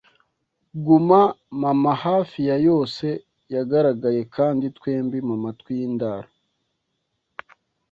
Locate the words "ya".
2.49-2.57